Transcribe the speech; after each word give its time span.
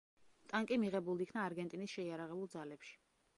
ტანკი 0.53 0.79
მიღებულ 0.83 1.21
იქნა 1.25 1.43
არგენტინის 1.49 1.93
შეიარაღებულ 1.99 2.51
ძალებში. 2.57 2.99